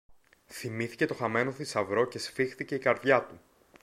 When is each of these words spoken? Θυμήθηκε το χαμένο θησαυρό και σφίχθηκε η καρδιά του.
Θυμήθηκε 0.47 1.05
το 1.05 1.13
χαμένο 1.13 1.51
θησαυρό 1.51 2.07
και 2.07 2.19
σφίχθηκε 2.19 2.75
η 2.75 2.79
καρδιά 2.79 3.23
του. 3.25 3.39